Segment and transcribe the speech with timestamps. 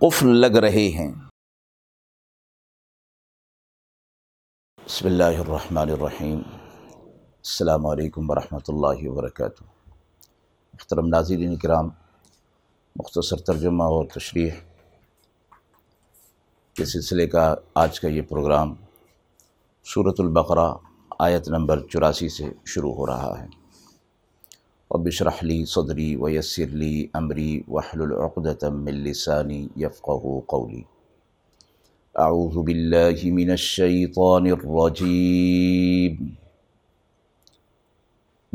[0.00, 1.12] قفل لگ رہے ہیں؟
[4.86, 6.40] بسم اللہ الرحمن الرحیم۔
[7.44, 9.75] السلام علیکم ورحمۃ اللہ وبرکاتہ۔
[10.76, 11.88] محترم ناظرین کرام،
[12.96, 14.50] مختصر ترجمہ اور تشریح
[16.74, 18.74] کے سلسلے کا آج کا یہ پروگرام
[19.84, 20.74] صورت البقرہ
[21.18, 23.46] آیت نمبر چوراسی سے شروع ہو رہا ہے۔
[24.90, 30.82] اب اشرح لی صدری ویسر لی امری وحل العقدۃ من لسانی یفقہ قولی۔
[32.14, 36.45] اعوذ باللہ من الشیطان الرجیم۔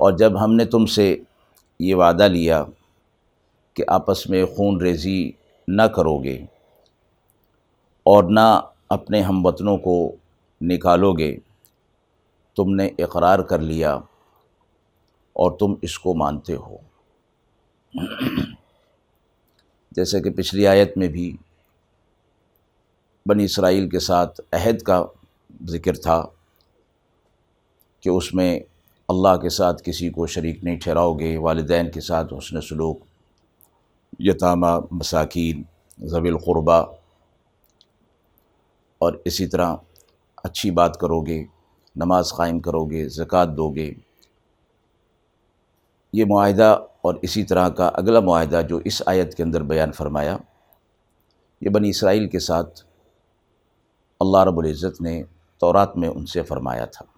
[0.00, 1.16] اور جب ہم نے تم سے
[1.80, 2.64] یہ وعدہ لیا
[3.74, 5.30] کہ آپس میں خون ریزی
[5.68, 6.44] نہ کرو گے
[8.02, 10.16] اور نہ اپنے ہم وطنوں کو
[10.60, 11.36] نکالو گے،
[12.56, 13.94] تم نے اقرار کر لیا
[15.36, 16.76] اور تم اس کو مانتے ہو۔
[19.92, 21.36] جیسے کہ پچھلی آیت میں بھی
[23.26, 25.04] بنی اسرائیل کے ساتھ عہد کا
[25.68, 26.22] ذکر تھا
[28.00, 28.60] کہ اس میں
[29.08, 32.98] اللہ کے ساتھ کسی کو شریک نہیں ٹھہراؤ گے، والدین کے ساتھ حسن سلوک،
[34.18, 35.62] یتامہ، مساکین
[35.98, 36.84] ضوی القربہ
[38.98, 39.76] اور اسی طرح
[40.44, 41.44] اچھی بات کرو گے،
[41.96, 43.92] نماز قائم کرو گے، زکوٰۃ دو گے۔
[46.12, 50.36] یہ معاہدہ اور اسی طرح کا اگلا معاہدہ جو اس آیت کے اندر بیان فرمایا،
[51.60, 52.84] یہ بنی اسرائیل کے ساتھ
[54.20, 55.22] اللہ رب العزت نے
[55.58, 57.15] تورات میں ان سے فرمایا تھا۔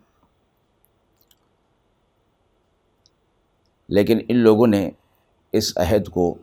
[3.89, 4.91] لیکن ان لوگوں نے
[5.53, 6.35] اس عہد کو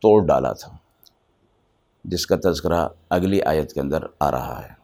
[0.00, 0.72] توڑ ڈالا تھا،
[2.04, 4.82] جس کا تذکرہ اگلی آیت کے اندر آ رہا ہے۔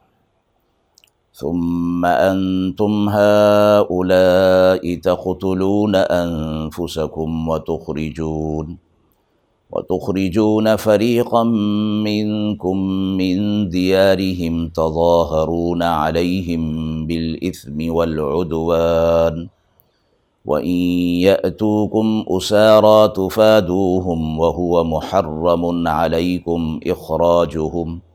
[1.41, 8.77] ثم أنتم هؤلاء تقتلون أنفسكم وتخرجون
[9.71, 11.43] وتخرجون فريقا
[12.07, 12.77] منكم
[13.21, 19.47] من ديارهم تظاهرون عليهم بالإثم والعدوان
[20.49, 20.77] وإن
[21.29, 28.09] يأتوكم أسارى تفادوهم وهو محرم عليكم إخراجهم ۖ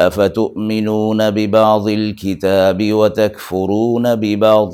[0.00, 4.72] افتؤمنون ببعض الكتاب وتكفرون ببعض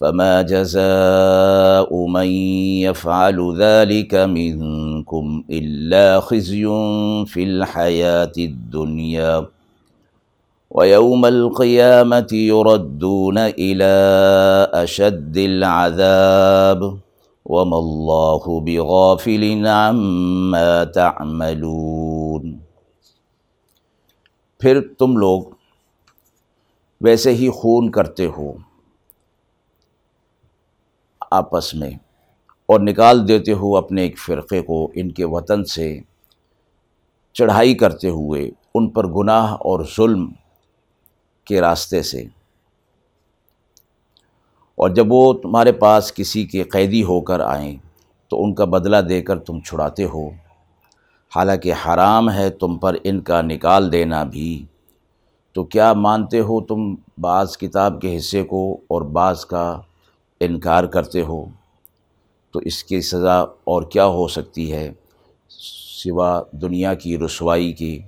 [0.00, 2.26] فما جزاء من
[2.86, 6.64] يفعل ذلك منكم إلا خزي
[7.26, 9.46] في الحياة الدنيا
[10.74, 13.94] ويوم القيامة يردون إلى
[14.74, 16.98] أشد العذاب
[17.46, 22.58] وما الله بغافل عما تعملون
[24.60, 25.42] پھر تم لوگ
[27.00, 28.52] ویسے ہی خون کرتے ہو
[31.30, 31.90] آپس میں
[32.68, 36.00] اور نکال دیتے ہو اپنے ایک فرقے کو، ان کے وطن سے
[37.32, 40.32] چڑھائی کرتے ہوئے، ان پر گناہ اور ظلم
[41.44, 42.22] کے راستے سے۔
[44.74, 47.76] اور جب وہ تمہارے پاس کسی کے قیدی ہو کر آئیں،
[48.28, 50.28] تو ان کا بدلہ دے کر تم چھڑاتے ہو۔
[51.36, 54.64] حالانکہ حرام ہے تم پر ان کا نکال دینا بھی۔
[55.52, 59.80] تو کیا مانتے ہو تم بعض کتاب کے حصے کو اور بعض کا
[60.40, 61.44] انکار کرتے ہو؟
[62.50, 64.92] تو اس کی سزا اور کیا ہو سکتی ہے
[65.48, 67.98] سوا دنیا کی رسوائی کی۔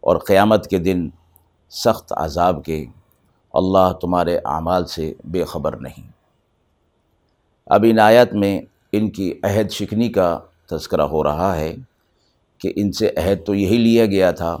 [0.00, 1.08] اور قیامت کے دن
[1.84, 2.84] سخت عذاب کے
[3.54, 6.10] اللہ تمہارے اعمال سے بے خبر نہیں۔
[7.66, 8.60] اب ان آیت میں
[8.92, 10.38] ان کی عہد شکنی کا
[10.70, 11.76] تذکرہ ہو رہا ہے
[12.58, 14.58] کہ ان سے عہد تو یہی لیا گیا تھا،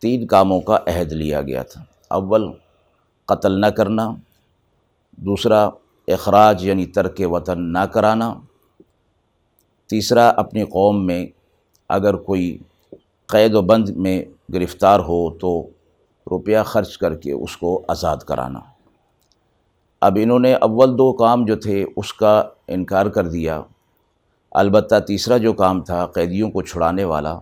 [0.00, 2.52] تین کاموں کا عہد لیا گیا تھا۔ اول،
[3.24, 4.10] قتل نہ کرنا۔
[5.12, 5.68] دوسرا،
[6.08, 8.34] اخراج یعنی ترک وطن نہ کرانا۔
[9.88, 11.26] تیسرا، اپنی قوم میں
[11.88, 12.58] اگر کوئی
[13.26, 14.24] قید و بند میں
[14.54, 15.66] گرفتار ہو تو
[16.30, 18.60] روپیہ خرچ کر کے اس کو آزاد کرانا۔
[20.00, 23.62] اب انہوں نے اول دو کام جو تھے اس کا انکار کر دیا۔
[24.50, 27.38] البتہ تیسرا جو کام تھا قیدیوں کو چھڑانے والا،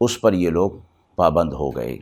[0.00, 0.70] اس پر یہ لوگ
[1.16, 1.98] پابند ہو گئے۔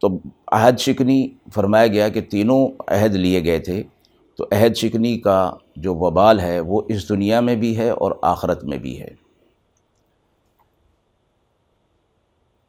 [0.00, 0.08] تو
[0.52, 3.82] عہد شکنی فرمایا گیا کہ تینوں عہد لیے گئے تھے۔
[4.36, 8.64] تو عہد شکنی کا جو وبال ہے وہ اس دنیا میں بھی ہے اور آخرت
[8.64, 9.27] میں بھی ہے۔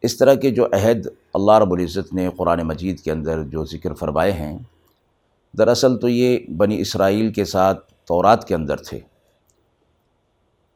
[0.01, 3.93] اس طرح کے جو عہد اللہ رب العزت نے قرآن مجید کے اندر جو ذکر
[3.93, 4.57] فرمائے ہیں،
[5.57, 8.99] دراصل تو یہ بنی اسرائیل کے ساتھ تورات کے اندر تھے۔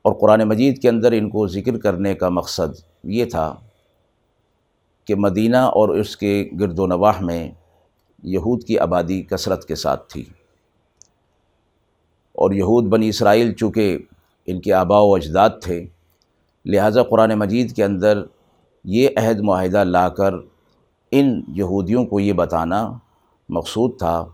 [0.02, 3.56] اور قرآن مجید کے اندر ان کو ذکر کرنے کا مقصد یہ تھا
[5.06, 7.52] کہ مدینہ اور اس کے گرد و نواح میں
[8.24, 10.26] یہود کی آبادی کثرت کے ساتھ تھی۔
[12.34, 13.98] اور یہود بنی اسرائیل چونکہ
[14.46, 15.86] ان کے آبا و اجداد تھے،
[16.66, 18.24] لہٰذا قرآن مجید کے اندر
[18.84, 20.34] یہ عہد معاہدہ لا کر
[21.12, 22.94] ان یہودیوں کو یہ بتانا
[23.50, 24.26] مقصود تھا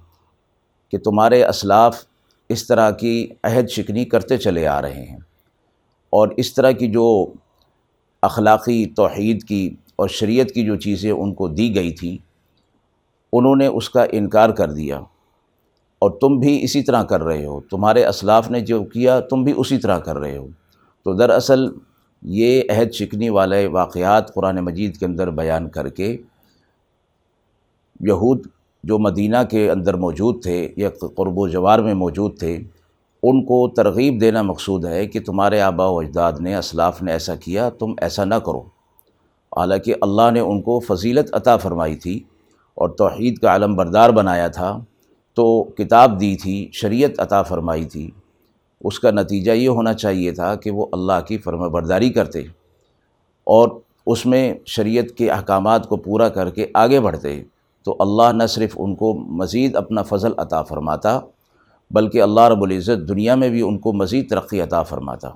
[0.92, 2.06] کہ تمہارے اسلاف
[2.50, 5.18] اس طرح کی عہد شکنی کرتے چلے آ رہے ہیں
[6.10, 7.28] اور اس طرح کی جو
[8.22, 12.18] اخلاقی توحید کی اور شریعت کی جو چیزیں ان کو دی گئی تھی،
[13.34, 15.00] انہوں نے اس کا انکار کر دیا۔
[16.00, 19.54] اور تم بھی اسی طرح کر رہے ہو۔ تمہارے اسلاف نے جو کیا، تم بھی
[19.57, 20.48] اسی طرح کر رہے ہو۔
[21.04, 21.68] تو دراصل
[22.21, 26.18] یہ عہد شکنی والے واقعات قرآن مجید کے اندر بیان کر کے
[28.00, 28.48] یہود
[28.83, 32.63] جو مدینہ کے اندر موجود تھے یا قرب و جوار میں موجود تھے،
[33.24, 37.36] ان کو ترغیب دینا مقصود ہے کہ تمہارے آبا و اجداد نے، اسلاف نے ایسا
[37.36, 38.60] کیا، تم ایسا نہ کرو۔
[39.57, 42.24] حالانکہ اللہ نے ان کو فضیلت عطا فرمائی تھی
[42.75, 44.80] اور توحید کا علم بردار بنایا تھا،
[45.33, 48.12] تو کتاب دی تھی، شریعت عطا فرمائی تھی۔
[48.81, 52.40] اس کا نتیجہ یہ ہونا چاہیے تھا کہ وہ اللہ کی فرم برداری کرتے
[53.44, 53.70] اور
[54.06, 57.44] اس میں شریعت کے احکامات کو پورا کر کے آگے بڑھتے
[57.84, 61.20] تو اللہ نہ صرف ان کو مزید اپنا فضل عطا فرماتا
[61.92, 65.30] بلکہ اللہ رب العزت دنیا میں بھی ان کو مزید ترقی عطا فرماتا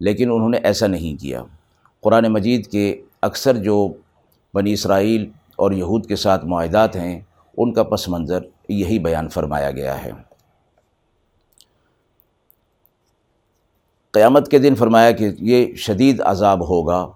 [0.00, 1.42] لیکن انہوں نے ایسا نہیں کیا۔
[2.00, 3.88] قرآن مجید کے اکثر جو
[4.54, 7.20] بنی اسرائیل اور یہود کے ساتھ معاہدات ہیں،
[7.56, 8.38] ان کا پس منظر
[8.68, 10.10] یہی بیان فرمایا گیا ہے۔
[14.12, 17.10] قیامت کے دن فرمایا کہ یہ شدید عذاب ہوگا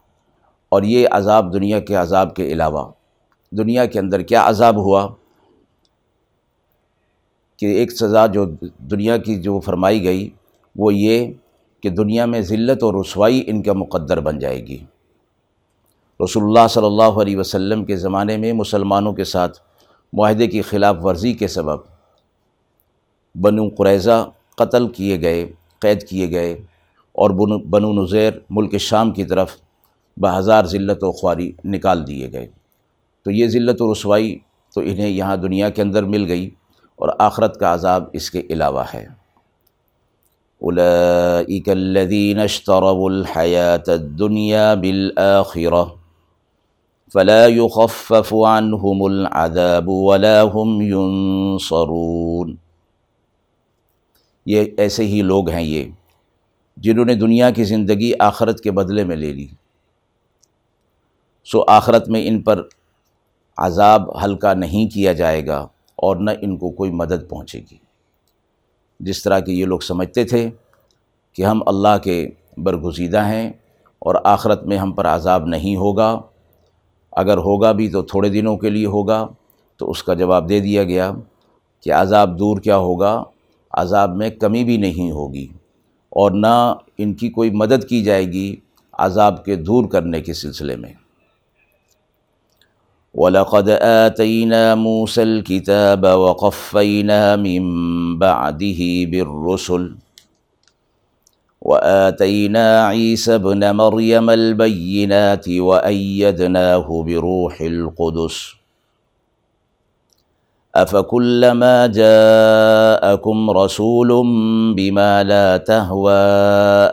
[0.68, 2.92] اور یہ عذاب دنیا کے عذاب کے علاوہ،
[3.52, 5.08] دنیا کے اندر کیا عذاب ہوا؟
[7.56, 8.44] کہ ایک سزا جو
[8.78, 10.30] دنیا کی جو فرمائی گئی،
[10.76, 11.32] وہ یہ
[11.82, 14.84] کہ دنیا میں ذلت اور رسوائی ان کا مقدر بن جائے گی۔
[16.24, 19.58] رسول اللہ صلی اللہ علیہ وسلم کے زمانے میں مسلمانوں کے ساتھ
[20.12, 21.78] معاہدے کی خلاف ورزی کے سبب
[23.34, 26.62] بنو قریضہ قتل کیے گئے، قید کیے گئے۔
[27.14, 29.56] اور بنو نظیر ملک شام کی طرف
[30.16, 32.46] بہزار ذلت و خواری نکال دیے گئے۔
[33.24, 34.38] تو یہ ذلت و رسوائی
[34.74, 36.50] تو انہیں یہاں دنیا کے اندر مل گئی
[36.96, 39.24] اور آخرت کا عذاب اس کے علاوہ ہے۔
[41.66, 45.84] الذين اشتروا الحياة الدنيا بالآخرة
[47.12, 52.56] فلا يخفف عنهم العذاب ولا هم ينصرون
[54.46, 55.84] یہ ایسے ہی لوگ ہیں یہ۔
[56.76, 59.46] جنہوں نے دنیا کی زندگی آخرت کے بدلے میں لے لی۔
[61.44, 62.62] سو آخرت میں ان پر
[63.56, 67.76] عذاب ہلکا نہیں کیا جائے گا اور نہ ان کو کوئی مدد پہنچے گی۔
[69.00, 70.50] جس طرح کہ یہ لوگ سمجھتے تھے
[71.32, 73.48] کہ ہم اللہ کے برگزیدہ ہیں
[73.98, 76.20] اور آخرت میں ہم پر عذاب نہیں ہوگا،
[77.12, 79.26] اگر ہوگا بھی تو تھوڑے دنوں کے لیے ہوگا،
[79.76, 81.12] تو اس کا جواب دے دیا گیا
[81.80, 83.22] کہ عذاب دور کیا ہوگا،
[83.70, 85.46] عذاب میں کمی بھی نہیں ہوگی۔
[86.14, 88.56] اور نہ ان کی کوئی مدد کی جائے گی
[88.92, 90.92] عذاب کے دور کرنے کے سلسلے میں۔
[93.14, 97.62] وَلَقَدْ آتَيْنَا مُوسَى الْكِتَابَ وَقَفَّيْنَا مِن
[98.18, 99.92] بَعْدِهِ بِالرُّسُلِ
[101.62, 108.36] وآتينا عيسى ابن مريم البينات وأيدناه بروح القدس
[110.74, 114.10] أفكلما جاءكم رسول
[114.74, 116.22] بما لا تهوى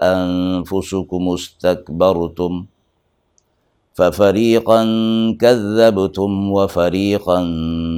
[0.01, 2.65] أنفسكم استكبرتم
[3.97, 4.83] ففريقا
[5.39, 7.43] كذبتم وفريقا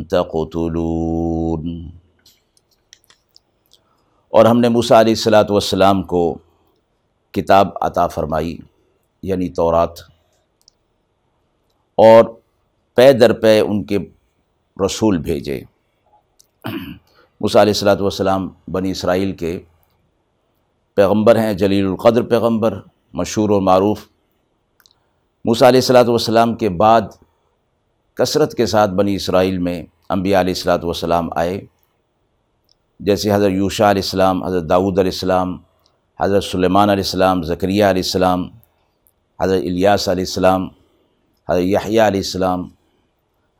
[0.10, 1.90] تقتلون۔
[4.30, 6.38] اور ہم نے موسیٰ علیہ السلاۃ والسلام کو
[7.32, 8.58] کتاب عطا فرمائی
[9.24, 10.00] یعنی تورات۔
[11.96, 12.24] اور
[12.96, 13.98] پے در پے ان کے
[14.86, 15.62] رسول بھیجے۔
[16.66, 19.60] علیہ السلاۃ والسلام بنی اسرائیل کے
[20.94, 22.80] پیغمبر ہیں، جلیل القدر پیغمبر،
[23.14, 24.08] مشہور و معروف۔
[25.46, 27.02] موسیٰ علیہ السلاۃ والسلام کے بعد
[28.14, 31.60] کثرت کے ساتھ بنی اسرائیل میں انبیاء علیہ السلاۃ والسلام آئے۔
[33.00, 35.58] جیسے حضرت یوشا علیہ السلام، حضرت داود علیہ السلام،
[36.20, 38.48] حضرت سلیمان علیہ السلام ذکریہ علیہ السلام،
[39.42, 40.68] حضرت الیاس علیہ السلام،
[41.50, 42.64] حضرت یحییٰ علیہ السلام،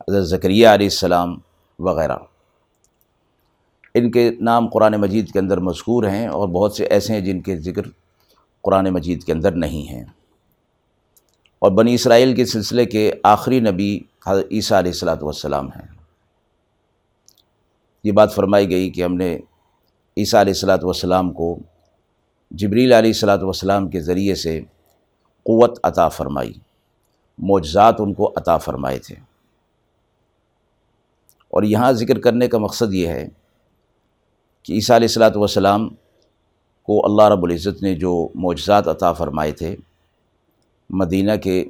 [0.08, 1.38] حضرت ذکریہ علیہ السلام
[1.78, 2.16] وغیرہ۔
[3.94, 7.42] ان کے نام قرآن مجید کے اندر مذکور ہیں اور بہت سے ایسے ہیں جن
[7.42, 7.82] کے ذکر
[8.62, 10.04] قرآن مجید کے اندر نہیں ہیں۔
[11.58, 15.86] اور بنی اسرائیل کے سلسلے کے آخری نبی حضرت عیسیٰ علیہ السلاۃ والسلام ہیں۔
[18.04, 19.38] یہ بات فرمائی گئی کہ ہم نے
[20.16, 21.58] عیسیٰ علیہ السلاۃ والسلام کو
[22.50, 24.60] جبریل علیہ السلاۃ والسلام کے ذریعے سے
[25.42, 26.52] قوت عطا فرمائی،
[27.38, 29.14] معجزات ان کو عطا فرمائے تھے۔
[31.48, 33.28] اور یہاں ذکر کرنے کا مقصد یہ ہے
[34.64, 35.88] کہ عیسیٰ علیہ السلاۃ والسلام
[36.82, 39.76] کو اللہ رب العزت نے جو معجزات عطا فرمائے تھے،
[40.90, 41.64] مدینہ کے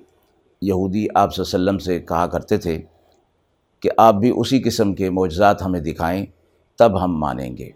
[0.63, 2.83] یہودی آپ صلی اللہ علیہ وسلم سے کہا کرتے تھے
[3.81, 6.27] کہ آپ بھی اسی قسم کے معجزات ہمیں دکھائیں،
[6.79, 7.71] تب ہم مانیں گے۔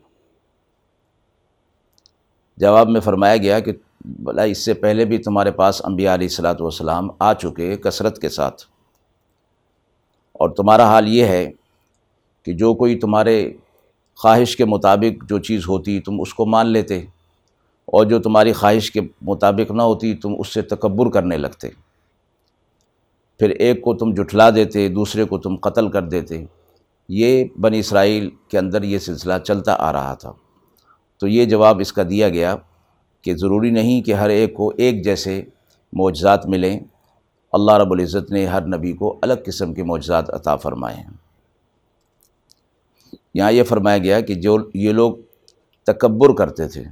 [2.57, 3.73] جواب میں فرمایا گیا کہ
[4.05, 8.29] بلا اس سے پہلے بھی تمہارے پاس انبیاء علیہ السلاۃ والسلام آ چکے کثرت کے
[8.29, 8.63] ساتھ۔
[10.33, 11.51] اور تمہارا حال یہ ہے
[12.43, 13.53] کہ جو کوئی تمہارے
[14.23, 16.99] خواہش کے مطابق جو چیز ہوتی تم اس کو مان لیتے
[17.87, 21.69] اور جو تمہاری خواہش کے مطابق نہ ہوتی تم اس سے تکبر کرنے لگتے۔
[23.39, 26.45] پھر ایک کو تم جٹھلا دیتے، دوسرے کو تم قتل کر دیتے۔
[27.09, 30.33] یہ بنی اسرائیل کے اندر یہ سلسلہ چلتا آ رہا تھا۔
[31.21, 32.57] تو یہ جواب اس کا دیا گیا
[33.23, 35.43] کہ ضروری نہیں کہ ہر ایک کو ایک جیسے
[35.93, 36.81] معجزات ملیں۔
[37.53, 41.28] اللہ رب العزت نے ہر نبی کو الگ قسم کے معجزات عطا فرمائے ہیں۔
[43.39, 45.15] یہاں یہ فرمایا گیا کہ جو یہ لوگ
[45.87, 46.83] تکبر کرتے تھے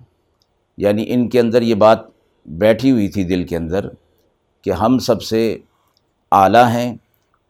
[0.76, 1.98] یعنی ان کے اندر یہ بات
[2.46, 3.88] بیٹھی ہوئی تھی دل کے اندر
[4.62, 5.58] کہ ہم سب سے
[6.32, 6.96] اعلیٰ ہیں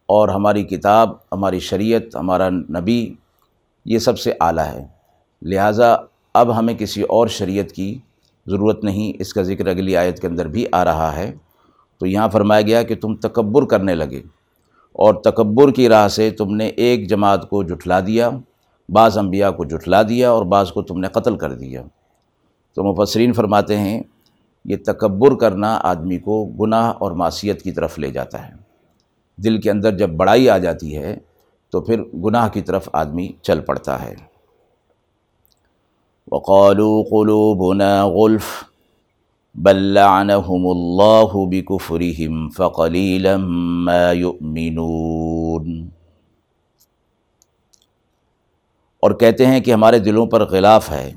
[0.06, 3.14] اور ہماری کتاب، ہماری شریعت، ہمارا نبی
[3.84, 4.86] یہ سب سے اعلیٰ ہے۔
[5.42, 5.96] لہٰذا
[6.34, 7.98] اب ہمیں کسی اور شریعت کی
[8.46, 11.34] ضرورت نہیں، اس کا ذکر اگلی آیت کے اندر بھی آ رہا ہے۔
[11.98, 14.22] تو یہاں فرمایا گیا کہ تم تکبر کرنے لگے
[14.92, 18.30] اور تکبر کی راہ سے تم نے ایک جماعت کو جٹھلا دیا۔
[18.88, 21.82] بعض انبیاء کو جٹھلا دیا اور بعض کو تم نے قتل کر دیا۔
[22.74, 24.02] تو مفسرین فرماتے ہیں،
[24.64, 28.52] یہ تکبر کرنا آدمی کو گناہ اور معصیت کی طرف لے جاتا ہے۔
[29.36, 31.16] دل کے اندر جب بڑائی آ جاتی ہے،
[31.70, 34.14] تو پھر گناہ کی طرف آدمی چل پڑتا ہے۔
[36.32, 38.44] وقالوا قلوبنا غلف،
[39.54, 43.36] بل لعنهم الله بكفرهم فقليلا
[43.84, 45.95] ما يؤمنون۔
[49.06, 51.12] اور کہتے ہیں کہ ہمارے دلوں پر غلاف ہے،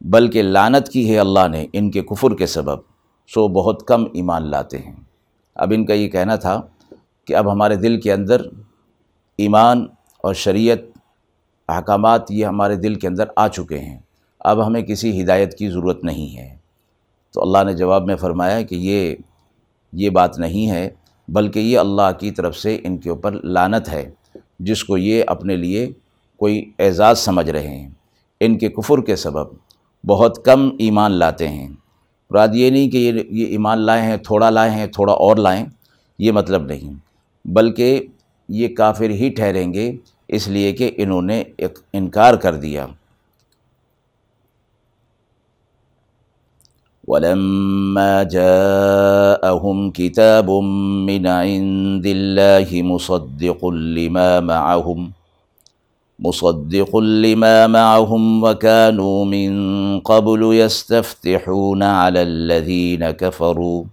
[0.00, 2.78] بلکہ لانت کی ہے اللہ نے ان کے کفر کے سبب،
[3.26, 4.96] سو بہت کم ایمان لاتے ہیں۔
[5.54, 6.60] اب ان کا یہ کہنا تھا
[7.24, 8.40] کہ اب ہمارے دل کے اندر
[9.38, 9.86] ایمان
[10.22, 10.78] اور شریعت،
[11.68, 13.98] احکامات یہ ہمارے دل کے اندر آ چکے ہیں۔
[14.40, 16.56] اب ہمیں کسی ہدایت کی ضرورت نہیں ہے۔
[17.34, 19.16] تو اللہ نے جواب میں فرمایا کہ یہ
[19.92, 20.90] یہ بات نہیں ہے،
[21.28, 24.10] بلکہ یہ اللہ کی طرف سے ان کے اوپر لانت ہے،
[24.60, 25.92] جس کو یہ اپنے لیے
[26.38, 27.88] کوئی اعزاز سمجھ رہے ہیں۔
[28.40, 29.46] ان کے کفر کے سبب
[30.06, 31.68] بہت کم ایمان لاتے ہیں۔
[32.30, 35.66] مراد یہ نہیں کہ یہ یہ ایمان لائے ہیں، تھوڑا لائے ہیں، تھوڑا اور لائیں،
[36.18, 36.94] یہ مطلب نہیں۔
[37.44, 38.06] بلکہ
[38.48, 39.96] یہ کافر ہی ٹھہریں گے،
[40.28, 42.86] اس لیے کہ انہوں نے ایک انکار کر دیا۔
[47.08, 50.62] وَلَمَّا جَاءَهُمْ كِتَابٌ
[51.04, 55.17] مِّنْ عِندِ اللَّهِ مُصَدِّقٌ لِمَا مَعَهُمْ
[56.18, 59.50] مُصَدِّقٌ لِمَا مَعَهُمْ وَكَانُوا مِن
[60.00, 63.84] قَبْلُ يَسْتَفْتِحُونَ عَلَى الَّذِينَ كَفَرُوا.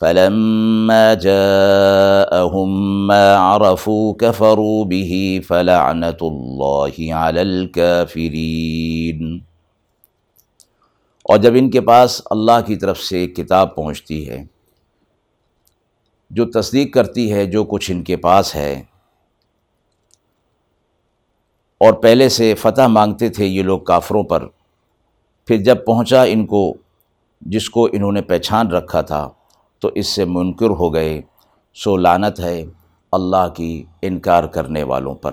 [0.00, 2.70] فلما جاءهم
[3.06, 9.38] ما عرفوا كفروا به فلعنة الله على الكافرين.
[11.22, 14.44] اور جب ان کے پاس اللہ کی طرف سے ایک کتاب پہنچتی ہے،
[16.30, 18.82] جو تصدیق کرتی ہے جو کچھ ان کے پاس ہے
[21.82, 24.46] اور پہلے سے فتح مانگتے تھے یہ لوگ کافروں پر۔
[25.46, 26.74] پھر جب پہنچا ان کو،
[27.40, 29.30] جس کو انہوں نے پہچان رکھا تھا،
[29.78, 31.22] تو اس سے منکر ہو گئے۔
[31.74, 32.64] سو لانت ہے
[33.12, 35.30] اللہ کی انکار کرنے والوں پر۔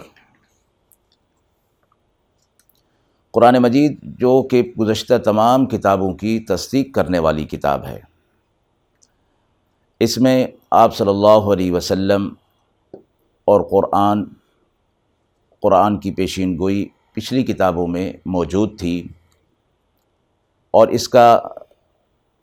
[3.32, 8.00] قرآن مجید جو کہ گزشتہ تمام کتابوں کی تصدیق کرنے والی کتاب ہے۔
[10.00, 12.34] اس میں آپ صلی اللہ علیہ وسلم
[13.46, 14.24] اور قرآن
[15.62, 19.08] قرآن کی پیشین گوئی پچھلی کتابوں میں موجود تھی
[20.72, 21.40] اور اس کا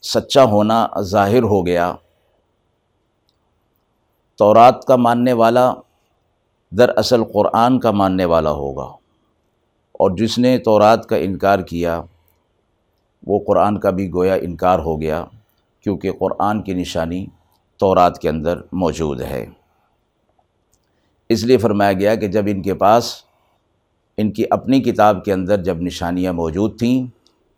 [0.03, 1.95] سچا ہونا ظاہر ہو گیا۔
[4.39, 5.75] تورات کا ماننے والا
[6.71, 8.97] دراصل قرآن کا ماننے والا ہوگا۔
[9.93, 12.03] اور جس نے تورات کا انکار کیا،
[13.27, 15.25] وہ قرآن کا بھی گویا انکار ہو گیا،
[15.81, 17.27] کیونکہ قرآن کی نشانی
[17.77, 19.47] تورات کے اندر موجود ہے۔
[21.29, 23.15] اس لیے فرمایا گیا کہ جب ان کے پاس
[24.17, 27.07] ان کی اپنی کتاب کے اندر جب نشانیاں موجود تھیں،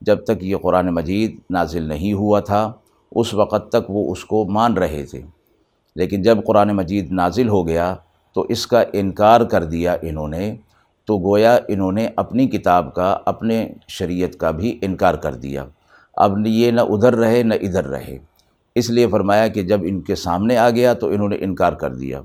[0.01, 2.73] جب تک یہ قرآن مجید نازل نہیں ہوا تھا،
[3.13, 5.23] اس وقت تک وہ اس کو مان رہے تھے۔
[5.97, 7.95] لیکن جب قرآن مجید نازل ہو گیا
[8.35, 10.57] تو اس کا انکار کر دیا انہوں نے،
[11.05, 15.65] تو گویا انہوں نے اپنی کتاب کا، اپنے شریعت کا بھی انکار کر دیا۔
[16.17, 18.19] اب یہ نہ ادھر رہے، نہ ادھر رہے۔
[18.75, 21.95] اس لیے فرمایا کہ جب ان کے سامنے آ گیا تو انہوں نے انکار کر
[21.95, 22.21] دیا۔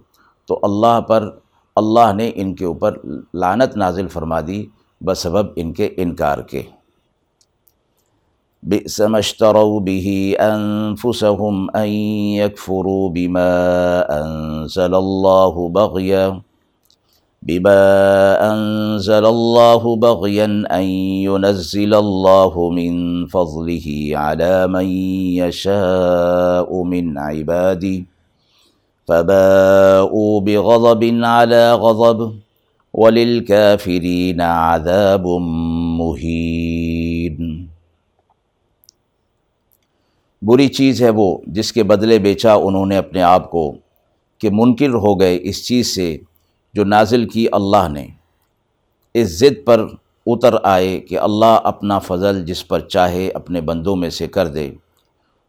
[0.47, 1.29] تو اللہ پر
[1.75, 2.97] اللہ نے ان کے اوپر
[3.33, 4.65] لانت نازل فرما دی،
[5.01, 6.61] بسبب ان کے انکار کے۔
[8.71, 10.11] بئس ما اشتروا به
[10.43, 11.89] انفسهم ان
[12.35, 13.47] يكفروا بما
[14.17, 16.21] انزل الله بغيا
[17.43, 17.81] بما
[18.45, 20.47] انزل الله بغيا
[20.77, 20.85] ان
[21.27, 23.87] ينزل الله من فضله
[24.23, 24.87] على من
[25.43, 28.12] يشاء من عباده
[29.07, 32.21] فباءوا بغضب على غضب
[32.93, 35.27] وللكافرين عذاب
[35.99, 37.67] مهين۔
[40.41, 43.75] بری چیز ہے وہ جس کے بدلے بیچا انہوں نے اپنے آپ کو
[44.37, 46.17] کہ منکر ہو گئے اس چیز سے
[46.73, 48.07] جو نازل کی اللہ نے۔
[49.13, 49.87] اس ضد پر
[50.25, 54.71] اتر آئے کہ اللہ اپنا فضل جس پر چاہے اپنے بندوں میں سے کر دے۔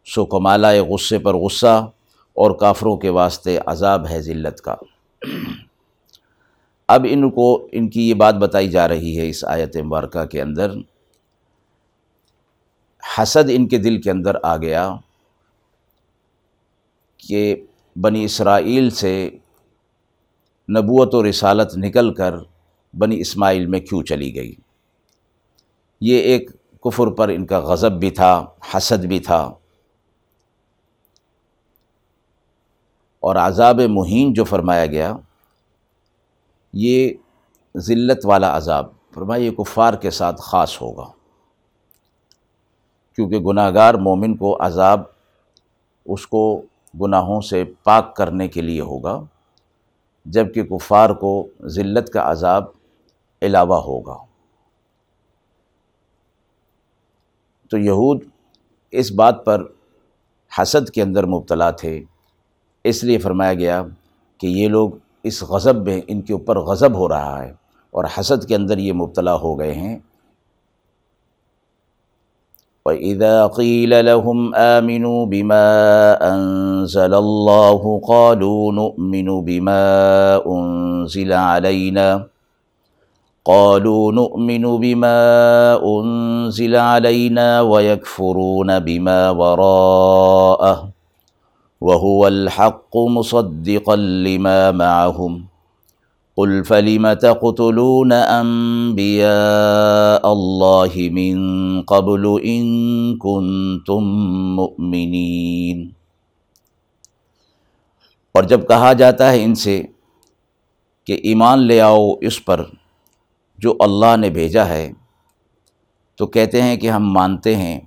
[0.07, 1.91] سو کمالہ غصے پر غصہ
[2.35, 4.75] اور کافروں کے واسطے عذاب ہے ذلت کا۔
[6.89, 10.43] اب ان کو ان کی یہ بات بتائی جا رہی ہے اس آیت مبارکہ کے
[10.43, 10.73] اندر۔
[13.19, 14.97] حسد ان کے دل کے اندر آ گیا
[17.19, 19.31] کہ بنی اسرائیل سے
[20.71, 22.35] نبوت و رسالت نکل کر
[22.99, 24.55] بنی اسماعیل میں کیوں چلی گئی؟
[26.01, 26.51] یہ ایک
[26.81, 29.53] کفر پر ان کا غضب بھی تھا، حسد بھی تھا۔
[33.25, 35.17] اور عذاب مہین جو فرمایا گیا،
[36.73, 37.15] یہ
[37.77, 41.13] ذلت والا عذاب، فرمایا یہ کفار کے ساتھ خاص ہوگا۔
[43.17, 45.01] کیونکہ گناہ گار مومن کو عذاب
[46.05, 46.63] اس کو
[47.01, 49.23] گناہوں سے پاک کرنے کے لیے ہوگا
[50.25, 52.65] جبکہ کفار کو ذلت کا عذاب
[53.43, 54.19] علاوہ ہوگا۔
[57.71, 58.25] تو یہود
[58.91, 59.63] اس بات پر
[60.63, 62.05] حسد کے اندر مبتلا تھے۔
[62.85, 63.83] اس لیے فرمایا گیا
[64.39, 64.91] کہ یہ لوگ
[65.23, 67.53] اس غضب میں، ان کے اوپر غضب ہو رہا ہے
[67.91, 69.99] اور حسد کے اندر یہ مبتلا ہو گئے ہیں۔
[72.87, 82.19] وَإِذَا قِيلَ لَهُمْ آمِنُوا بِمَا أَنزَلَ اللَّهُ قَالُوا نُؤْمِنُ بِمَا أُنزِلَ عَلَيْنَا۔
[83.43, 90.94] قَالُوا نُؤْمِنُ بِمَا أُنزِلَ عَلَيْنَا وَيَكْفُرُونَ بِمَا وَرَاءَهُ۔
[91.87, 95.45] وَهُوَ الْحَقُّ مُصَدِّقًا لِمَا مَعَهُمْ.
[96.37, 104.05] قل فلم تقتلون انبیاء اللہ من قبل ان کنتم
[104.55, 105.91] مؤمنین
[108.33, 109.83] اور جب کہا جاتا ہے ان سے
[111.07, 112.65] کہ ایمان لے آؤ اس پر
[113.59, 114.93] جو اللہ نے بھیجا ہے،
[116.17, 117.81] تو کہتے ہیں کہ ہم مانتے ہیں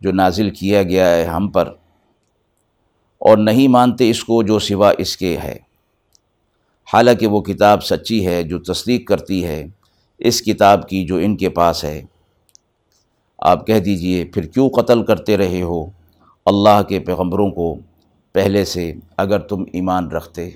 [0.00, 1.68] جو نازل کیا گیا ہے ہم پر۔
[3.28, 5.56] اور نہیں مانتے اس کو جو سوا اس کے ہے۔
[6.92, 9.66] حالانکہ وہ کتاب سچی ہے جو تصدیق کرتی ہے،
[10.18, 12.02] اس کتاب کی جو ان کے پاس ہے۔
[13.38, 15.86] آپ کہہ دیجیے، پھر کیوں قتل کرتے رہے ہو؟
[16.46, 17.74] اللہ کے پیغمبروں کو
[18.32, 20.50] پہلے سے اگر تم ایمان رکھتے۔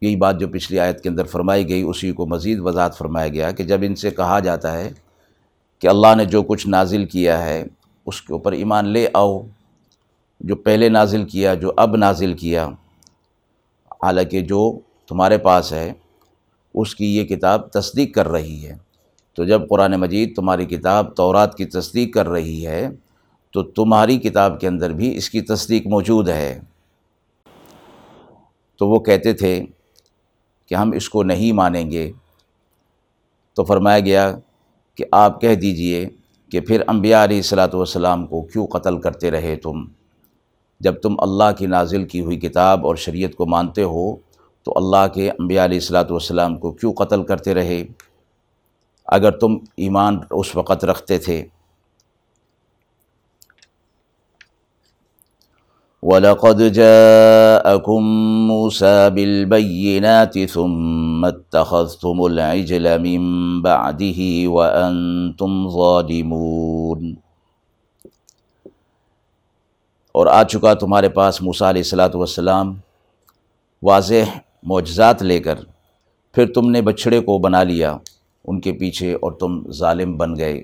[0.00, 3.50] یہی بات جو پچھلی آیت کے اندر فرمائی گئی، اسی کو مزید وضاحت فرمایا گیا
[3.50, 4.90] کہ جب ان سے کہا جاتا ہے
[5.78, 7.64] کہ اللہ نے جو کچھ نازل کیا ہے،
[8.06, 9.42] اس کے اوپر ایمان لے آؤ۔
[10.40, 12.66] جو پہلے نازل کیا، جو اب نازل کیا،
[13.90, 15.92] حالانکہ جو تمہارے پاس ہے،
[16.74, 18.76] اس کی یہ کتاب تصدیق کر رہی ہے۔
[19.34, 22.88] تو جب قرآن مجید تمہاری کتاب تورات کی تصدیق کر رہی ہے،
[23.50, 26.60] تو تمہاری کتاب کے اندر بھی اس کی تصدیق موجود ہے۔
[28.78, 29.66] تو وہ کہتے تھے
[30.66, 32.12] کہ ہم اس کو نہیں مانیں گے۔
[33.54, 34.38] تو فرمایا گیا
[34.94, 36.08] کہ آپ کہہ دیجیے
[36.50, 39.84] کہ پھر انبیاء علیہ الصلاۃ والسلام کو کیوں قتل کرتے رہے تم؟
[40.80, 44.16] جب تم اللہ کی نازل کی ہوئی کتاب اور شریعت کو مانتے ہو،
[44.62, 47.84] تو اللہ کے انبیاء علیہ الصلاۃ والسلام کو کیوں قتل کرتے رہے؟
[49.04, 51.44] اگر تم ایمان اس وقت رکھتے تھے۔
[56.02, 58.04] وَلَقَدْ جَاءَكُم
[58.46, 63.22] مُوسَى بِالْبَيِّنَاتِ ثُمَّ اتَّخَذْتُمُ الْعِجْلَ مِن
[63.62, 67.25] بَعْدِهِ وَأَنْتُمْ ظَالِمُونَ۔
[70.16, 72.74] اور آ چکا تمہارے پاس موسیٰ علیہ السلاۃ والسلام
[73.82, 75.58] واضح معجزات لے کر۔
[76.34, 77.96] پھر تم نے بچھڑے کو بنا لیا،
[78.44, 80.62] ان کے پیچھے اور تم ظالم بن گئے۔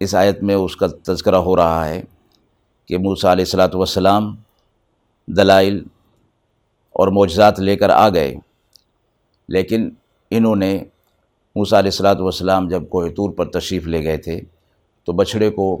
[0.00, 2.02] اس آیت میں اس کا تذکرہ ہو رہا ہے
[2.86, 4.34] کہ موسیٰ علیہ السلاۃ والسلام
[5.26, 5.82] دلائل
[6.92, 8.34] اور معجزات لے کر آ گئے۔
[9.48, 9.90] لیکن
[10.30, 10.84] انہوں نے
[11.56, 14.40] موسیٰ علیہ السلاۃ والسلام جب کوہ طور پر تشریف لے گئے تھے
[15.04, 15.80] تو بچھڑے کو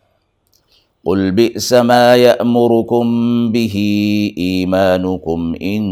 [1.05, 3.05] قل بئس ما يأمركم
[3.51, 3.77] به
[4.37, 5.83] إيمانكم إن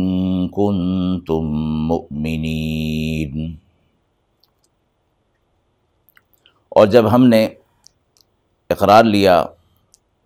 [0.48, 1.45] كنتم
[1.88, 3.56] مؤمنين۔
[6.69, 7.50] اور جب ہم نے
[8.69, 9.45] اقرار لیا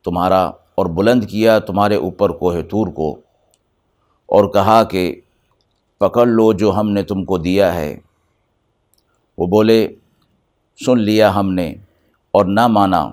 [0.06, 0.44] تمہارا
[0.76, 3.12] اور بلند کیا تمہارے اوپر کوہ طور کو
[4.26, 5.22] اور کہا کہ
[6.00, 8.00] پکڑ لو جو ہم نے تم کو دیا ہے،
[9.38, 9.88] وہ بولے،
[10.86, 11.70] سن لیا ہم نے
[12.32, 13.12] اور نہ مانا۔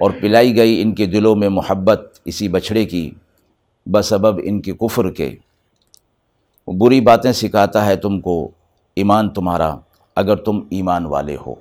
[0.00, 3.10] اور پلائی گئی ان کے دلوں میں محبت اسی بچھڑے کی،
[3.86, 5.34] بسبب ان کے کفر کے۔
[6.66, 8.50] بری باتیں سکھاتا ہے تم کو
[8.96, 9.76] ایمان تمہارا،
[10.16, 11.54] اگر تم ایمان والے ہو۔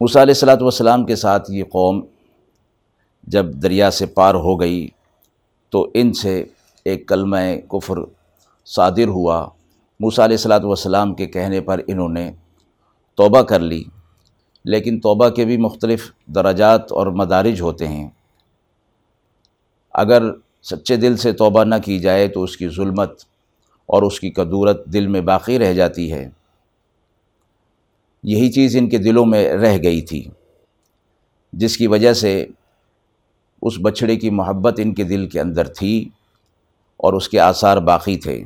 [0.00, 2.00] موسیٰ علیہ السلاۃ والسلام کے ساتھ یہ قوم
[3.24, 4.88] جب دریا سے پار ہو گئی
[5.70, 6.44] تو ان سے
[6.84, 7.36] ایک کلمہ
[7.68, 7.98] کفر
[8.64, 9.48] صادر ہوا۔
[10.00, 12.32] موسیٰ علیہ السلاۃ والسلام کے کہنے پر انہوں نے
[13.16, 13.84] توبہ کر لی،
[14.64, 18.08] لیکن توبہ کے بھی مختلف درجات اور مدارج ہوتے ہیں۔
[19.90, 20.22] اگر
[20.62, 23.22] سچے دل سے توبہ نہ کی جائے تو اس کی ظلمت
[23.86, 26.28] اور اس کی قدورت دل میں باقی رہ جاتی ہے۔
[28.22, 30.24] یہی چیز ان کے دلوں میں رہ گئی تھی،
[31.52, 32.46] جس کی وجہ سے
[33.62, 36.08] اس بچھڑے کی محبت ان کے دل کے اندر تھی
[36.96, 38.44] اور اس کے آثار باقی تھے۔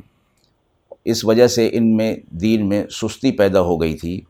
[1.05, 4.21] اس وجہ سے ان میں دین میں سستی پیدا ہو گئی تھی۔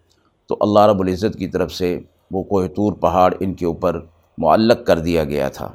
[0.52, 2.00] تو اللہ رب العزت کی طرف سے
[2.32, 4.00] وہ کوہ طور پہاڑ ان کے اوپر
[4.38, 5.70] معلق کر دیا گیا تھا۔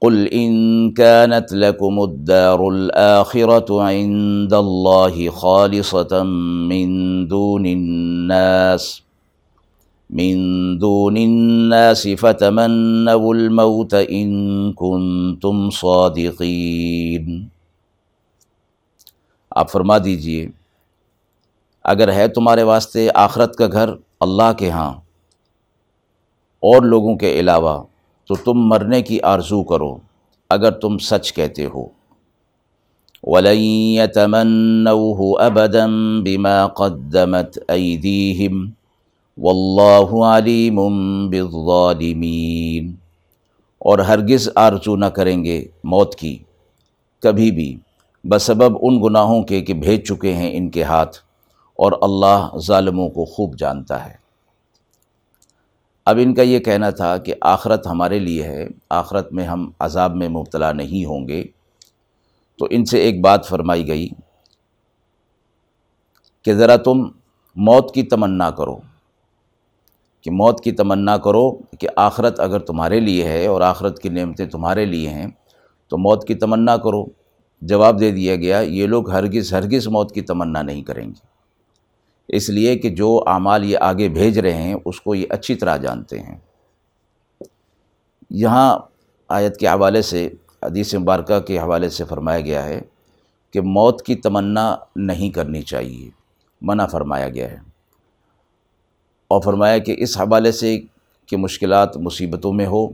[0.00, 0.56] قل ان
[0.94, 6.22] كانت لكم الدار الاخره عند الله خالصه
[6.68, 6.90] من
[7.30, 9.00] دون الناس،
[10.10, 10.36] من
[10.80, 17.46] دون الناس فتمنوا الموت ان كنتم صادقين۔
[19.50, 20.48] آپ فرما دیجیے
[21.88, 24.90] اگر ہے تمہارے واسطے آخرت کا گھر اللہ کے ہاں
[26.62, 27.84] اور لوگوں کے علاوہ،
[28.28, 29.96] تو تم مرنے کی آرزو کرو،
[30.50, 31.86] اگر تم سچ کہتے ہو۔
[33.22, 33.58] وَلَن
[34.00, 38.70] يَتَمَنَّوْهُ أَبَدًا بِمَا قَدَّمَتْ أَيْدِيهِمْ
[39.36, 40.90] وَاللَّهُ عَلِيمٌ
[41.28, 42.92] بِالظَّالِمِينَ۔
[43.78, 46.38] اور ہرگز آرزو نہ کریں گے موت کی۔
[47.22, 47.78] کبھی بھی،
[48.24, 51.25] بسبب ان گناہوں کے کہ بھیج چکے ہیں ان کے ہاتھ۔
[51.78, 54.14] اور اللہ ظالموں کو خوب جانتا ہے۔
[56.06, 60.16] اب ان کا یہ کہنا تھا کہ آخرت ہمارے لیے ہے، آخرت میں ہم عذاب
[60.16, 61.44] میں مبتلا نہیں ہوں گے۔
[62.58, 64.08] تو ان سے ایک بات فرمائی گئی
[66.44, 66.98] کہ ذرا تم
[67.56, 68.76] موت کی تمنا کرو۔
[70.20, 74.46] کہ موت کی تمنا کرو کہ آخرت اگر تمہارے لیے ہے اور آخرت کی نعمتیں
[74.46, 75.26] تمہارے لیے ہیں،
[75.88, 77.04] تو موت کی تمنا کرو۔
[77.62, 81.35] جواب دے دیا گیا، یہ لوگ ہرگز ہرگز موت کی تمنا نہیں کریں گے۔
[82.28, 85.76] اس لیے کہ جو اعمال یہ آگے بھیج رہے ہیں، اس کو یہ اچھی طرح
[85.76, 86.38] جانتے ہیں۔
[88.30, 88.78] یہاں
[89.28, 90.28] آیت کے حوالے سے،
[90.62, 92.80] حدیث مبارکہ کے حوالے سے فرمایا گیا ہے
[93.50, 96.10] کہ موت کی تمنا نہیں کرنی چاہیے۔
[96.60, 97.56] منع فرمایا گیا ہے۔
[99.28, 100.80] اور فرمایا کہ اس حوالے سے
[101.26, 102.88] کہ مشکلات مصیبتوں میں ہو،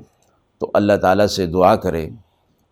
[0.58, 2.08] تو اللہ تعالیٰ سے دعا کرے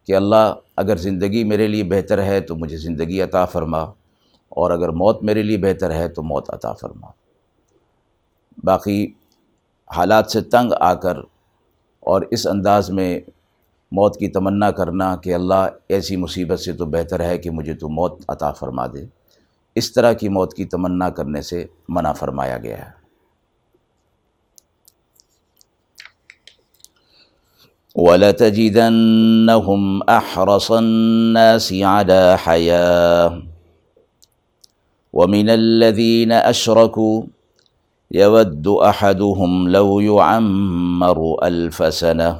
[0.06, 3.84] کہ اللہ، اگر زندگی میرے لیے بہتر ہے تو مجھے زندگی عطا فرما۔
[4.50, 7.06] اور اگر موت میرے لیے بہتر ہے تو موت عطا فرما۔
[8.64, 9.12] باقی
[9.96, 11.16] حالات سے تنگ آ کر
[12.00, 13.20] اور اس انداز میں
[13.92, 17.88] موت کی تمنا کرنا کہ اللہ ایسی مصیبت سے تو بہتر ہے کہ مجھے تو
[17.88, 19.06] موت عطا فرما دے۔
[19.74, 22.90] اس طرح کی موت کی تمنا کرنے سے منع فرمایا گیا ہے۔
[27.94, 33.49] وَلَتَجِدَنَّهُمْ أَحْرَصَ النَّاسِ عَلَى حَيَاهُ
[35.12, 37.22] وَمِنَ الَّذِينَ أَشْرَكُوا
[38.10, 42.38] يَوَدُّ أَحَدُهُمْ لَوْ يُعَمَّرُ أَلْفَ سَنَةٍ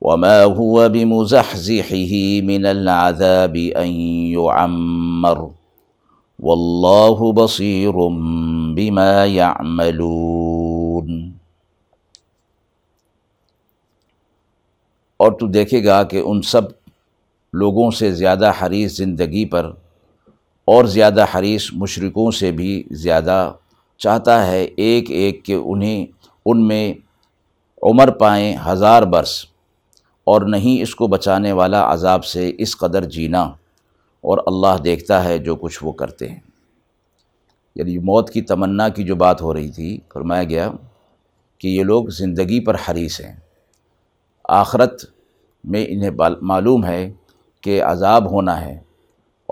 [0.00, 3.90] وَمَا هُوَ بِمُزَحْزِحِهِ مِنَ الْعَذَابِ أَن
[4.36, 5.50] يُعَمَّرَ
[6.38, 7.96] وَاللَّهُ بَصِيرٌ
[8.76, 11.08] بِمَا يَعْمَلُونَ
[15.16, 16.62] اور تو دیکھے گا کہ ان سب
[17.52, 19.70] لوگوں سے زیادہ حریص زندگی پر
[20.64, 23.52] اور زیادہ حریص مشرقوں سے بھی زیادہ
[23.98, 26.06] چاہتا ہے ایک ایک کہ انہیں
[26.46, 26.94] ان میں
[27.82, 29.44] عمر پائیں ہزار برس
[30.24, 33.42] اور نہیں اس کو بچانے والا عذاب سے اس قدر جینا
[34.20, 36.40] اور اللہ دیکھتا ہے جو کچھ وہ کرتے ہیں۔
[37.74, 40.70] یعنی موت کی تمنا کی جو بات ہو رہی تھی، فرمایا گیا
[41.58, 43.36] کہ یہ لوگ زندگی پر حریص ہیں۔
[44.44, 45.04] آخرت
[45.64, 47.12] میں انہیں معلوم ہے
[47.60, 48.80] کہ عذاب ہونا ہے۔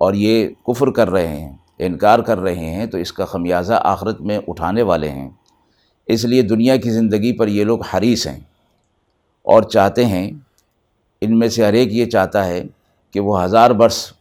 [0.01, 4.21] اور یہ کفر کر رہے ہیں، انکار کر رہے ہیں، تو اس کا خمیازہ آخرت
[4.21, 5.31] میں اٹھانے والے ہیں۔
[6.07, 8.41] اس لیے دنیا کی زندگی پر یہ لوگ حریص ہیں
[9.43, 10.31] اور چاہتے ہیں،
[11.21, 12.63] ان میں سے ہر ایک یہ چاہتا ہے
[13.13, 14.13] کہ وہ ہزار برس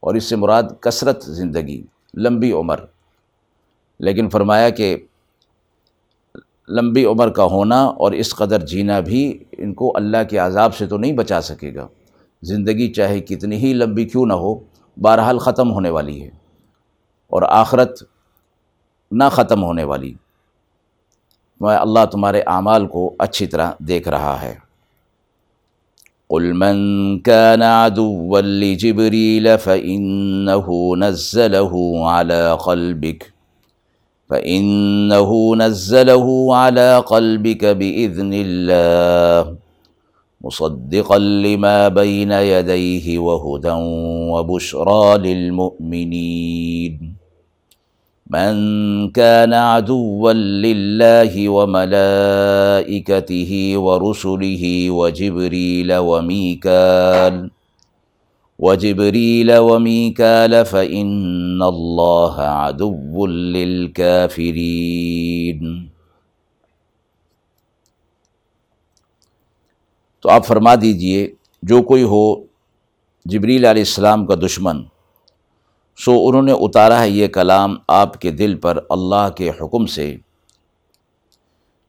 [0.00, 1.82] اور اس سے مراد کثرت زندگی،
[2.14, 2.80] لمبی عمر۔
[3.98, 4.96] لیکن فرمایا کہ
[6.68, 10.86] لمبی عمر کا ہونا اور اس قدر جینا بھی ان کو اللہ کے عذاب سے
[10.86, 11.86] تو نہیں بچا سکے گا۔
[12.42, 14.54] زندگی چاہے کتنی ہی لمبی کیوں نہ ہو
[14.96, 16.30] بہرحال ختم ہونے والی ہے
[17.26, 18.02] اور آخرت
[19.10, 20.14] نہ ختم ہونے والی۔
[21.60, 24.70] میں اللہ تمہارے اعمال کو اچھی طرح دیکھ رہا ہے۔
[26.28, 26.76] قل من
[27.18, 31.76] كان عدوا لجبريل فإنه نزله
[32.08, 33.24] على قلبك،
[34.28, 39.54] فإنه نزله على قلبك بإذن الله۔
[40.40, 43.72] مصدقا لما بين يديه وهدى
[44.32, 47.14] وبشرى للمؤمنين.
[48.30, 48.54] من
[49.10, 53.02] كان عدوا لله وملائكته
[53.76, 57.50] ورسله وجبريل وميكال
[58.58, 64.60] وجبريل وميكال فإن الله عدو للكافرين.
[70.20, 72.44] تو آپ فرما دیجیے، جو کوئی ہو
[73.24, 74.82] جبریل علیہ السلام کا دشمن،
[75.96, 80.16] سو انہوں نے اتارا ہے یہ کلام آپ کے دل پر اللہ کے حکم سے۔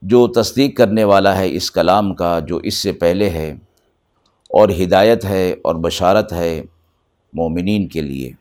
[0.02, 3.52] جو تصدیق کرنے والا ہے اس کلام کا، جو اس سے پہلے ہے،
[4.50, 6.64] اور ہدایت ہے اور بشارت ہے
[7.34, 8.32] مومنین کے لیے۔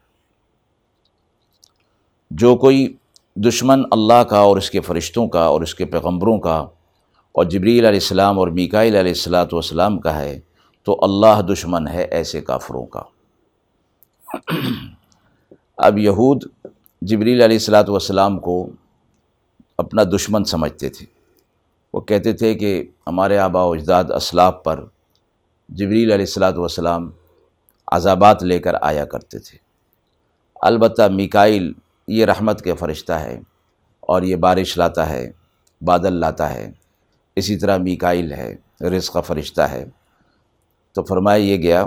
[2.31, 2.95] جو کوئی
[3.37, 6.67] دشمن اللہ کا اور اس کے فرشتوں کا اور اس کے پیغمبروں کا
[7.33, 10.41] اور جبریل علیہ السلام اور میکائل علیہ السلاۃ والسلام کا ہے،
[10.83, 13.03] تو اللہ دشمن ہے ایسے کافروں کا۔
[15.77, 16.45] اب یہود
[17.03, 18.71] جبریل علیہ السلاۃ والسلام کو
[19.79, 21.07] اپنا دشمن سمجھتے تھے۔
[21.95, 24.85] وہ کہتے تھے کہ ہمارے آبا و اجداد اسلاف پر
[25.69, 27.11] جبریل علیہ السلاۃ والسلام
[27.93, 29.59] عذابات لے کر آیا کرتے تھے۔
[30.63, 31.73] البتہ میکائل
[32.09, 33.41] یہ رحمت کے فرشتہ ہے
[34.01, 35.31] اور یہ بارش لاتا ہے،
[35.81, 36.71] بادل لاتا ہے۔
[37.37, 39.85] اسی طرح میکائل ہے، رزق کا فرشتہ ہے۔
[40.93, 41.85] تو فرمایا یہ گیا،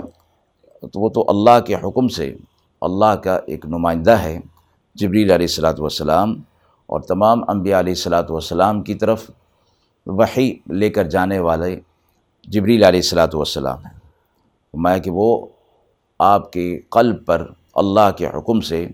[0.92, 2.34] تو وہ تو اللہ کے حکم سے
[2.80, 4.40] اللہ کا ایک نمائندہ ہے،
[4.94, 6.34] جبریل علیہ السلاۃ والسلام۔
[6.86, 9.30] اور تمام انبیاء علیہ السلاۃ والسلام کی طرف
[10.06, 11.80] وحی لے کر جانے والے
[12.48, 13.98] جبریل علیہ السلاۃ والسلام ہیں۔
[14.74, 15.46] میں کہ وہ
[16.18, 18.86] آپ کے قلب پر اللہ کے حکم سے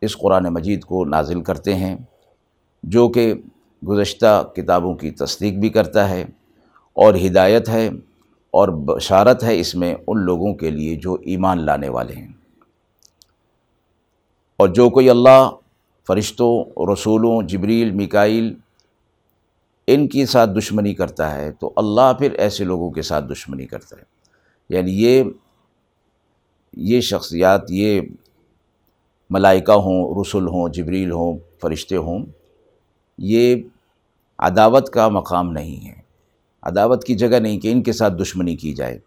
[0.00, 1.96] اس قرآن مجید کو نازل کرتے ہیں،
[2.82, 3.34] جو کہ
[3.88, 6.24] گزشتہ کتابوں کی تصدیق بھی کرتا ہے
[6.92, 7.88] اور ہدایت ہے
[8.50, 12.28] اور بشارت ہے اس میں ان لوگوں کے لیے جو ایمان لانے والے ہیں۔
[14.56, 15.50] اور جو کوئی اللہ،
[16.06, 18.54] فرشتوں، رسولوں، جبریل مکائل
[19.86, 23.96] ان کے ساتھ دشمنی کرتا ہے تو اللہ پھر ایسے لوگوں کے ساتھ دشمنی کرتا
[23.96, 24.02] ہے۔
[24.68, 25.24] یعنی یہ
[26.76, 28.00] یہ شخصیات، یہ
[29.30, 32.24] ملائکہ ہوں، رسول ہوں، جبریل ہوں، فرشتے ہوں
[33.20, 33.56] یہ
[34.38, 36.00] عداوت کا مقام نہیں ہے۔
[36.62, 38.98] عداوت کی جگہ نہیں کہ ان کے ساتھ دشمنی کی جائے۔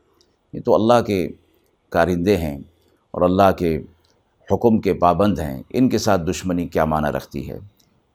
[0.53, 1.29] یہ تو اللہ کے
[1.89, 2.57] کارندے ہیں
[3.11, 3.81] اور اللہ کے
[4.51, 7.59] حکم کے پابند ہیں۔ ان کے ساتھ دشمنی کیا معنی رکھتی ہے؟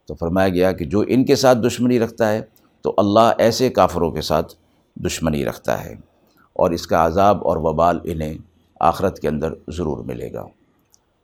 [0.07, 2.43] تو فرمایا گیا کہ جو ان کے ساتھ دشمنی رکھتا ہے،
[2.83, 4.55] تو اللہ ایسے کافروں کے ساتھ
[4.97, 5.95] دشمنی رکھتا ہے۔
[6.53, 8.35] اور اس کا عذاب اور وبال انہیں
[8.81, 10.47] آخرت کے اندر ضرور ملے گا۔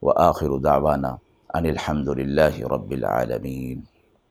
[0.03, 1.07] وہ آخر داوانہ
[1.55, 3.94] ان الحمد للہ رب العالمین۔